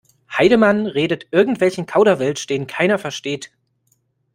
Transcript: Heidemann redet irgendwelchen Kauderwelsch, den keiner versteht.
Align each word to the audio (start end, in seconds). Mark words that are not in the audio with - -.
Heidemann 0.35 0.87
redet 0.87 1.27
irgendwelchen 1.29 1.85
Kauderwelsch, 1.85 2.47
den 2.47 2.65
keiner 2.65 2.97
versteht. 2.97 3.51